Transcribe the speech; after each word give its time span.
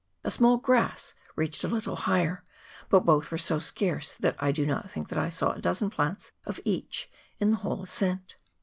A 0.23 0.31
small 0.31 0.57
grass 0.57 1.13
reached 1.35 1.63
a 1.63 1.67
little 1.67 1.95
higher, 1.95 2.43
but 2.89 3.05
both 3.05 3.29
were 3.29 3.37
so 3.37 3.59
scarce 3.59 4.15
that 4.15 4.35
I 4.39 4.51
do 4.51 4.65
not 4.65 4.89
think 4.89 5.13
I 5.15 5.29
saw 5.29 5.51
a 5.51 5.61
dozen 5.61 5.91
plants 5.91 6.31
of 6.43 6.59
each 6.65 7.07
in 7.37 7.51
the 7.51 7.57
whole 7.57 7.83
ascent. 7.83 8.37